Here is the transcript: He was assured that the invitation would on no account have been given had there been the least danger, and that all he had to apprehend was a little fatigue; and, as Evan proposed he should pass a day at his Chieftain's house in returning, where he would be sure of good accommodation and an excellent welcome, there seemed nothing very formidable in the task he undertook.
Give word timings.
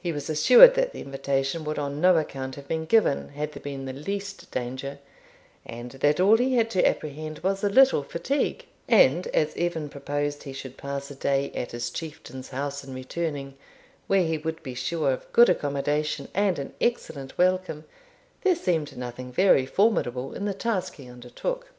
He 0.00 0.10
was 0.10 0.28
assured 0.28 0.74
that 0.74 0.92
the 0.92 1.00
invitation 1.00 1.62
would 1.62 1.78
on 1.78 2.00
no 2.00 2.16
account 2.16 2.56
have 2.56 2.66
been 2.66 2.84
given 2.84 3.28
had 3.28 3.52
there 3.52 3.62
been 3.62 3.84
the 3.84 3.92
least 3.92 4.50
danger, 4.50 4.98
and 5.64 5.92
that 5.92 6.18
all 6.18 6.36
he 6.36 6.56
had 6.56 6.68
to 6.70 6.84
apprehend 6.84 7.38
was 7.44 7.62
a 7.62 7.68
little 7.68 8.02
fatigue; 8.02 8.66
and, 8.88 9.28
as 9.28 9.54
Evan 9.56 9.88
proposed 9.88 10.42
he 10.42 10.52
should 10.52 10.76
pass 10.76 11.12
a 11.12 11.14
day 11.14 11.52
at 11.54 11.70
his 11.70 11.90
Chieftain's 11.90 12.48
house 12.48 12.82
in 12.82 12.92
returning, 12.92 13.54
where 14.08 14.24
he 14.26 14.36
would 14.36 14.64
be 14.64 14.74
sure 14.74 15.12
of 15.12 15.32
good 15.32 15.48
accommodation 15.48 16.26
and 16.34 16.58
an 16.58 16.74
excellent 16.80 17.38
welcome, 17.38 17.84
there 18.42 18.56
seemed 18.56 18.96
nothing 18.96 19.30
very 19.30 19.64
formidable 19.64 20.34
in 20.34 20.44
the 20.44 20.54
task 20.54 20.96
he 20.96 21.08
undertook. 21.08 21.70